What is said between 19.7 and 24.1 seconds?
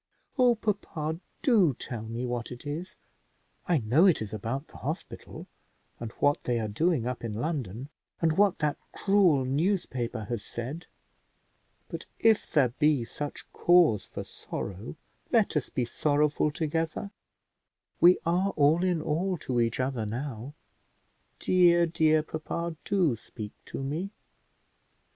other now: dear, dear papa, do speak to me."